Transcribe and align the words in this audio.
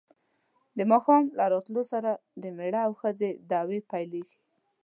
د 0.77 0.79
ماښام 0.91 1.23
له 1.37 1.45
راتلو 1.53 1.81
سره 1.91 2.11
د 2.41 2.43
مېړه 2.57 2.81
او 2.87 2.91
ښځې 3.01 3.29
دعوې 3.51 3.79
پیلېږي. 3.91 4.37